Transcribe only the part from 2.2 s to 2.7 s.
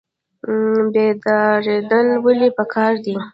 ولې